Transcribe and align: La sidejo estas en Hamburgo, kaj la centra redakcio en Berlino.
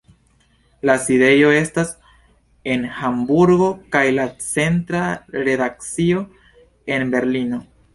La 0.91 0.95
sidejo 1.03 1.51
estas 1.57 1.91
en 2.77 2.89
Hamburgo, 3.03 3.71
kaj 3.97 4.05
la 4.19 4.27
centra 4.49 5.07
redakcio 5.51 6.29
en 6.97 7.11
Berlino. 7.17 7.67